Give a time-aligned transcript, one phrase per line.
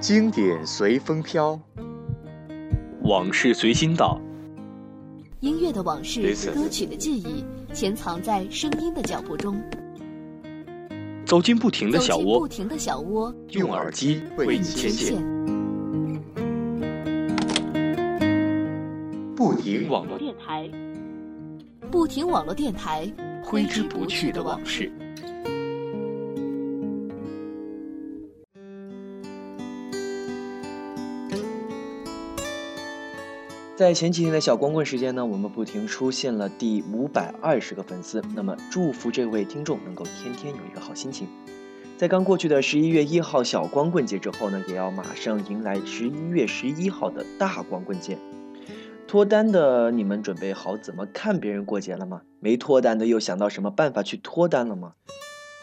[0.00, 1.58] 经典随风飘，
[3.02, 4.20] 往事随心到。
[5.40, 9.60] 音乐的往事，歌曲的记忆，潜藏在声音的脚步中。
[11.24, 15.22] 走进不停的小窝，不停的小窝，用耳机为你牵线。
[19.36, 20.70] 不停网络电台，
[21.90, 23.12] 不停网络电台，
[23.42, 24.90] 挥之不去的往事。
[33.78, 38.20] 在前几天的小光棍时间呢，我们不停出现了第五百二十个粉丝。
[38.34, 41.28] 那么，祝福这位听众能够天天有一个好心情。
[41.96, 48.18] 在刚过去的十一月一号小光棍节之后呢，也要马上迎来十一月十一号的大光棍节。
[49.06, 52.22] 脱单的你们准备好怎么看别人过节了吗？
[52.40, 54.94] 没脱单的又想到什么办法去脱单了吗？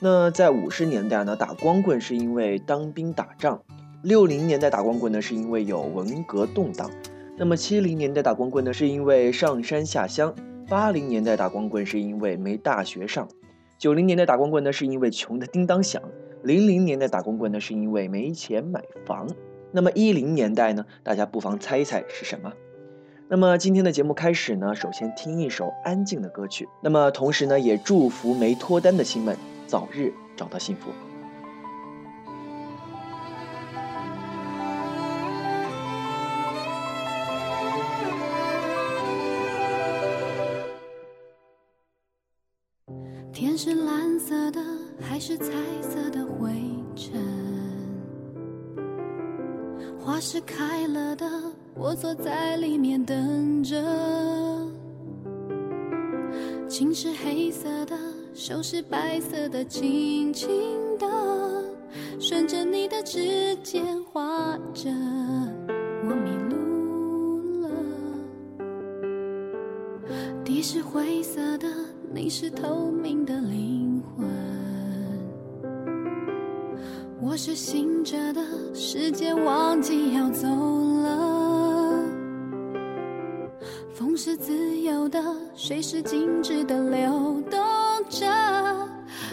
[0.00, 3.62] 那在五十年代呢，打光棍是因为当兵打仗；
[4.02, 6.90] 六零年代打光棍呢，是因为有文革动荡。
[7.42, 10.32] 那么七零年代打光棍呢，是因为上山下乡；
[10.68, 13.26] 八零年代打光棍是因为没大学上；
[13.76, 16.00] 九零年代打光棍呢，是因为穷的叮当响；
[16.44, 19.26] 零零年代打光棍呢，是因为没钱买房。
[19.72, 22.52] 那么一零年代呢，大家不妨猜一猜是什么？
[23.26, 26.68] 那么今天的节目开始呢，首先听一首安静的歌曲。
[26.80, 30.90] 那么同时呢，也祝福没脱单的亲们早日找到幸福。
[45.24, 46.50] 是彩色的灰
[46.96, 47.12] 尘？
[49.96, 51.24] 花是开了的，
[51.76, 53.80] 我坐在里面等着。
[56.66, 57.96] 情是黑色的，
[58.34, 60.50] 手是白色的，轻轻
[60.98, 61.06] 的，
[62.18, 64.90] 顺着你的指尖画着，
[66.04, 67.70] 我迷路了。
[70.44, 71.68] 地是灰色的。
[72.14, 74.26] 你是透明的灵魂，
[77.32, 78.42] 我是醒着的，
[78.74, 81.98] 时间忘记要走了。
[83.94, 85.18] 风是自由的，
[85.54, 87.58] 水是静止的流动
[88.10, 88.26] 着，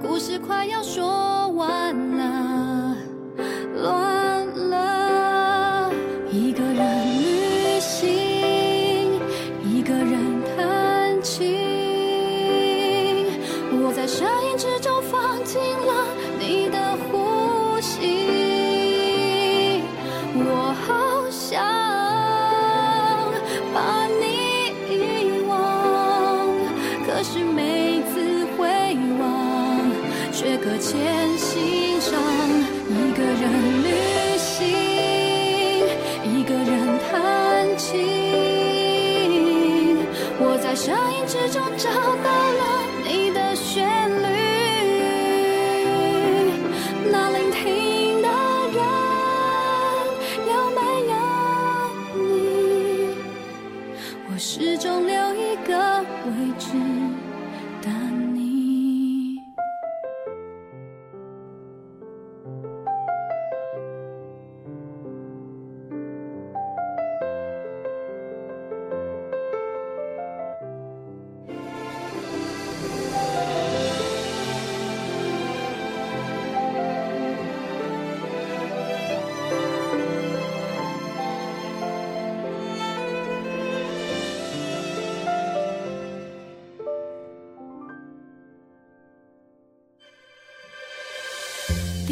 [0.00, 2.49] 故事快要说完了，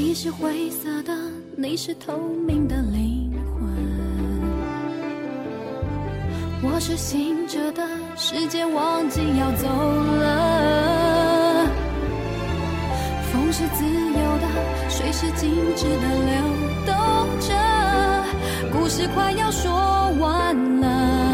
[0.08, 1.12] 你是灰色的，
[1.54, 3.68] 你是透明的灵魂。
[6.62, 7.86] 我是醒着的，
[8.16, 11.66] 时间忘记要走了。
[13.30, 14.48] 风是自由的，
[14.88, 16.32] 水是静止的流
[16.86, 16.96] 动
[17.40, 17.52] 着，
[18.72, 19.70] 故事快要说
[20.18, 21.27] 完了。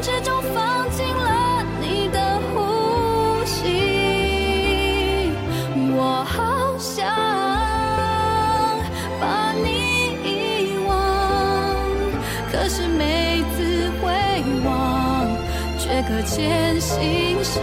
[0.00, 5.32] 之中放进了你的呼吸，
[5.96, 7.04] 我好想
[9.20, 9.66] 把你
[10.24, 10.26] 遗
[10.86, 10.90] 忘，
[12.50, 14.06] 可是每次回
[14.64, 14.68] 望
[15.78, 17.62] 却搁浅心上。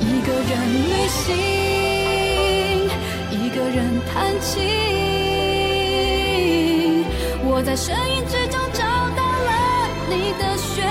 [0.00, 0.50] 一个人
[0.88, 1.26] 旅行，
[3.30, 3.78] 一个人
[4.12, 4.48] 弹琴。
[7.42, 8.82] 我在声音之中找
[9.16, 9.50] 到了
[10.08, 10.86] 你的旋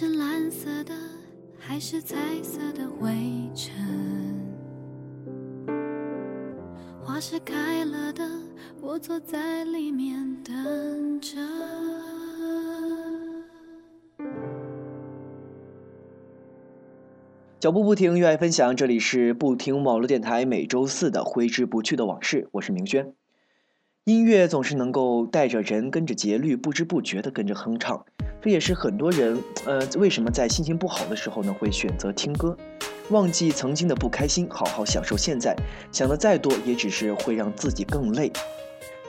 [0.00, 0.94] 是蓝色的，
[1.58, 3.10] 还是彩色的灰
[3.52, 3.74] 尘？
[7.02, 8.24] 花是开了的，
[8.80, 11.36] 我坐在里面等着。
[17.58, 23.12] 脚步不停，热爱分享，这里是不停网络电台每周四的挥之不去的往事，我是明轩。
[24.04, 28.06] 音乐总是能够带着人跟着节律，不知不觉的跟着哼唱，
[28.40, 32.56] 这也是很多人呃为什么在心情不好的时候呢会选择听歌，
[33.10, 35.56] 忘记曾经的不开心，好好享受现在。
[35.90, 38.30] 想的再多，也只是会让自己更累。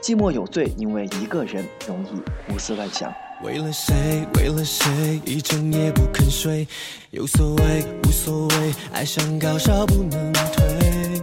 [0.02, 2.08] 寂寞有罪，因为一个人容易
[2.50, 3.12] 胡思乱想。
[3.44, 3.94] 为了谁？
[4.34, 5.20] 为了谁？
[5.24, 6.66] 一整夜不肯睡，
[7.10, 11.22] 有所谓，无所谓，爱上高烧不能退。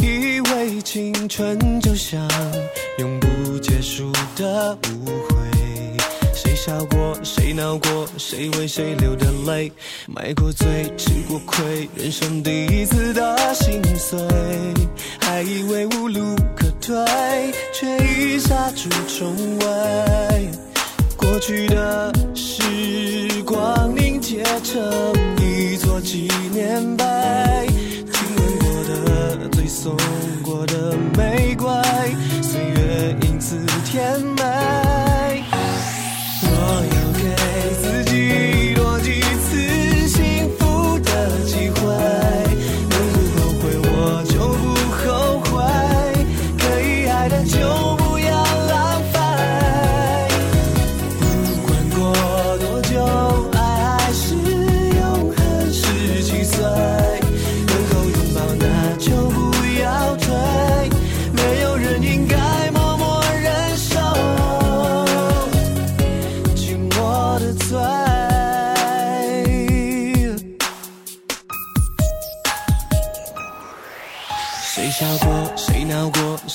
[0.00, 2.20] 以为青春就像
[2.98, 5.45] 永不结束的误会，
[6.36, 7.18] 谁笑过？
[7.22, 8.06] 谁闹过？
[8.18, 9.72] 谁为谁流的泪？
[10.06, 10.66] 买过醉，
[10.98, 14.20] 吃过亏，人生第一次的心碎，
[15.18, 16.94] 还以为无路可退，
[17.72, 20.50] 却已杀出重围。
[21.16, 22.62] 过去的时
[23.46, 27.04] 光凝结成一座纪念碑，
[28.12, 29.96] 亲吻过的、最送
[30.42, 31.66] 过的玫瑰，
[32.42, 33.56] 岁月因此
[33.86, 34.35] 甜美。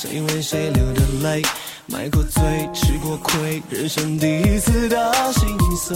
[0.01, 1.43] 谁为谁流的泪，
[1.85, 2.41] 买过醉，
[2.73, 5.95] 吃过亏，人生第一次的心碎，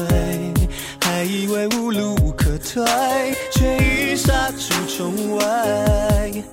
[1.02, 2.86] 还以为无路可退，
[3.52, 6.44] 却已杀出重围。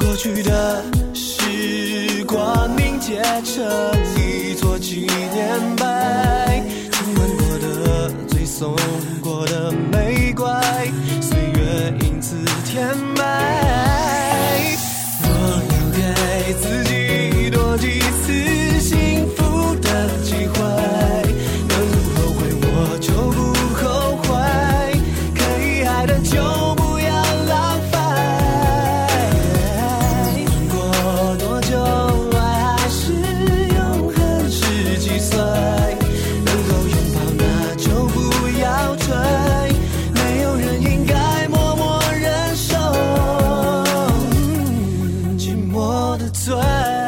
[0.00, 3.62] 过去的时光凝结成
[4.16, 5.00] 一座纪
[5.34, 5.84] 念碑，
[6.90, 8.74] 亲吻过的，最送
[9.20, 10.46] 过的玫瑰，
[46.14, 47.03] 我的罪。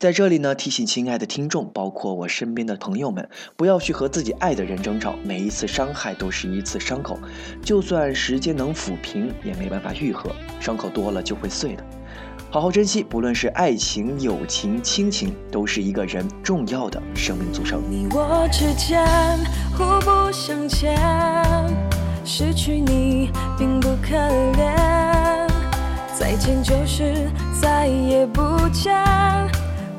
[0.00, 5.14] 在这里呢，提醒亲爱的听众，包括我身边的朋友们，不要去和自己爱的人争吵。
[5.22, 7.18] 每一次伤害都是一次伤口，
[7.62, 10.34] 就算时间能抚平，也没办法愈合。
[10.58, 11.84] 伤口多了就会碎的。
[12.50, 17.82] 好好珍惜，不论是爱情、友情、亲情，都是一个人重要的生命组成。
[17.90, 19.06] 你我之间
[19.76, 20.98] 互不相欠，
[22.24, 25.46] 失去你并不可怜，
[26.18, 27.30] 再见就是
[27.60, 28.96] 再也不见。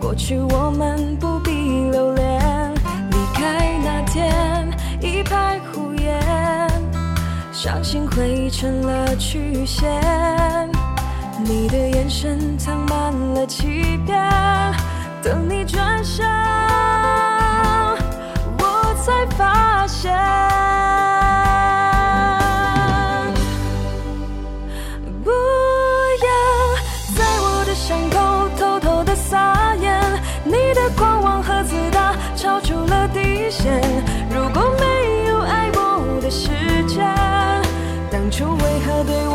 [0.02, 1.52] 过去我们不必
[1.92, 2.74] 留恋，
[3.12, 4.68] 离开那天
[5.00, 6.20] 一派胡言，
[7.54, 9.88] 伤心汇成了曲线。
[11.46, 14.20] 你的眼神藏满了欺骗，
[15.22, 16.26] 等你转身，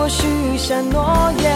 [0.08, 1.52] 许下诺言？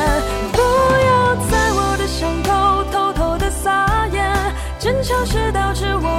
[0.53, 2.51] 不要在我的伤口
[2.91, 4.35] 偷偷的撒盐，
[4.79, 6.10] 争吵是导致我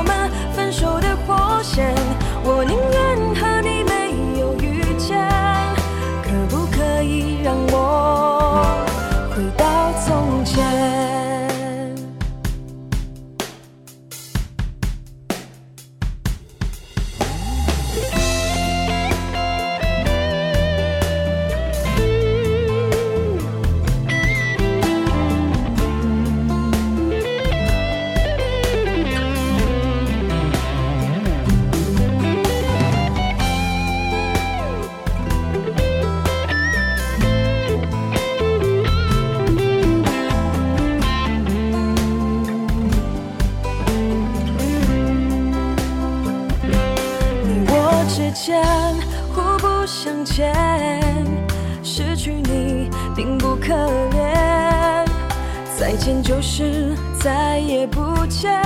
[57.88, 58.62] 不见，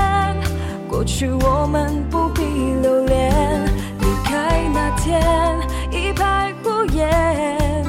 [0.87, 2.41] 过去我们不必
[2.81, 3.31] 留恋。
[3.99, 5.21] 离开那天
[5.91, 7.83] 一派胡言，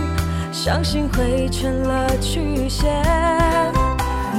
[0.52, 3.02] 伤心汇成了曲线。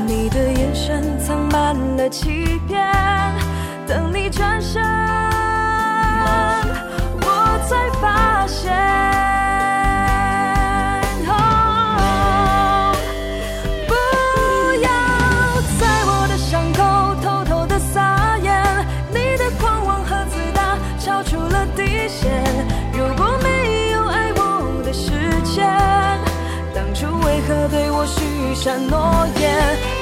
[0.06, 2.86] 你的眼神藏满了欺骗，
[3.86, 4.82] 等你转身，
[7.22, 9.37] 我才发现。
[28.60, 29.97] 下诺言，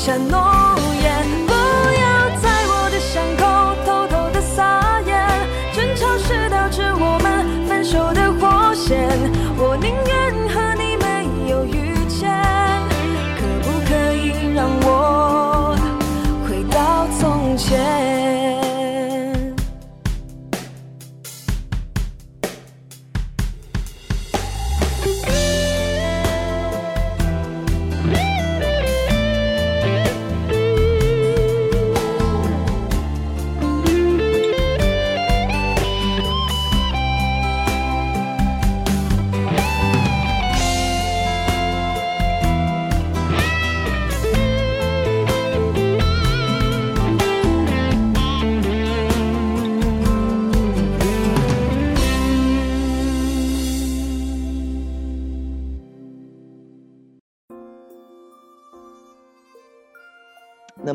[0.00, 0.06] 我？
[0.06, 0.79] 下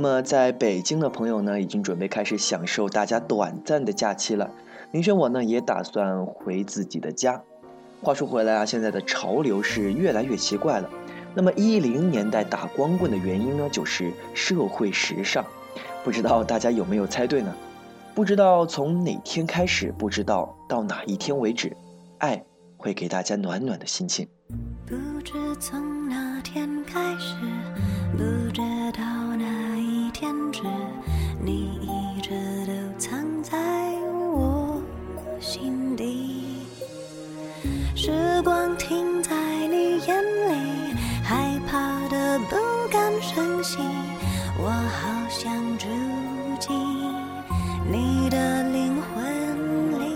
[0.05, 4.51] 那么，在北京的朋友呢，已经准备开始享受大家短暂的假期了。
[4.91, 7.41] 林轩我呢，也打算回自己的家。
[8.03, 10.87] 话说回来啊，现在的潮流是越来越奇怪了。
[11.33, 15.43] 那么，一零年代打光棍的原因呢，就是社会时尚。
[16.03, 17.51] 不知道大家有没有猜对呢？
[18.13, 21.75] 不知道从哪天开始，不知道到哪一天为止，
[22.19, 22.45] 爱
[22.77, 24.27] 会给大家暖暖的心情。
[24.85, 24.93] 不
[25.23, 27.33] 知从哪天开始，
[28.15, 29.14] 不知道。
[31.45, 32.31] 你一直
[32.65, 33.55] 都藏在
[34.33, 34.81] 我
[35.39, 36.65] 心底。
[37.95, 39.35] 时光停在
[39.67, 41.77] 你眼里，害怕
[42.09, 42.55] 的不
[42.89, 43.77] 敢声息。
[44.57, 45.85] 我好想住
[46.59, 46.75] 进
[47.91, 50.15] 你的灵魂里，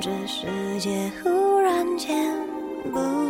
[0.00, 0.46] 这世
[0.78, 2.16] 界忽然间
[2.92, 3.27] 不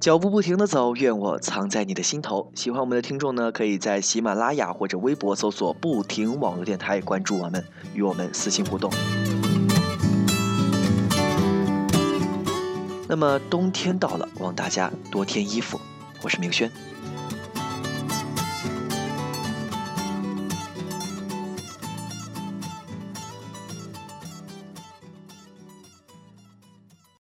[0.00, 2.52] 脚步不停的走，愿我藏在你的心头。
[2.54, 8.88] 喜欢我们的听众呢，可以在喜马拉雅或者微博搜索“不停网络电台”，关注我们，与我们私信互动。
[13.08, 15.80] 那么冬天到了，望大家多添衣服。
[16.22, 16.70] 我是明轩，